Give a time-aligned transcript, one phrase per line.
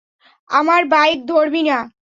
[0.49, 1.77] আমার বাইক ধরবি না।